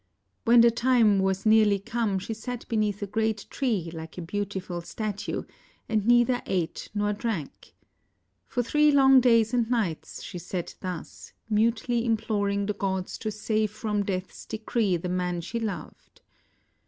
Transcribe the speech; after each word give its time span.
When 0.45 0.61
the 0.61 0.71
time 0.71 1.19
was 1.19 1.45
nearly 1.45 1.77
come 1.77 2.17
she 2.17 2.33
sat 2.33 2.67
beneath 2.67 3.03
a 3.03 3.05
great 3.05 3.45
tree 3.51 3.91
like 3.93 4.17
a 4.17 4.23
beautiful 4.23 4.81
statue 4.81 5.43
and 5.87 6.07
neither 6.07 6.41
ate 6.47 6.89
nor 6.95 7.13
drank. 7.13 7.75
For 8.47 8.63
three 8.63 8.91
long 8.91 9.19
days 9.21 9.53
and 9.53 9.69
nights 9.69 10.23
she 10.23 10.39
sat 10.39 10.73
thus, 10.79 11.33
mutely 11.51 12.03
imploring 12.03 12.65
the 12.65 12.73
gods 12.73 13.19
to 13.19 13.29
save 13.29 13.69
from 13.69 14.01
death's 14.01 14.47
decree 14.47 14.97
the 14.97 15.07
man 15.07 15.39
she 15.39 15.59
loved. 15.59 16.21